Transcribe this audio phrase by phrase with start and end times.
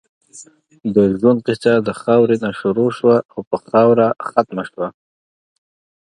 [0.95, 4.87] د ژؤند قیصه د خاؤرې نه شروع شوه او پۀ خاؤره ختمه شوه